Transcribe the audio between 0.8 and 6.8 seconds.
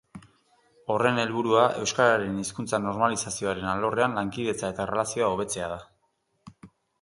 Horren helburua euskararen hizkuntza-normalizazioaren alorrean lankidetza eta erlazioa hobetzea da.